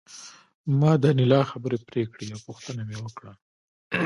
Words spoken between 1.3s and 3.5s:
خبرې پرې کړې او پوښتنه مې وکړه